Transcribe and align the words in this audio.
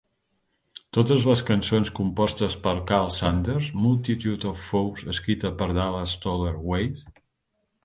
Totes 0.97 1.27
les 1.31 1.43
cançons 1.49 1.91
compostes 1.99 2.55
per 2.63 2.73
Karl 2.93 3.13
Sanders; 3.19 3.69
"Multitude 3.83 4.51
of 4.55 4.65
Foes", 4.73 5.07
escrita 5.15 5.55
per 5.63 5.71
Dallas 5.81 6.19
Toler-Wade. 6.27 7.25